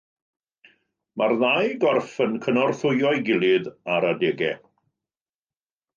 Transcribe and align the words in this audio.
Mae'r 1.21 1.35
ddau 1.41 1.69
gorff 1.83 2.15
yn 2.27 2.33
cynorthwyo 2.45 3.13
ei 3.19 3.23
gilydd 3.29 3.69
ar 3.97 4.09
adegau. 4.15 4.59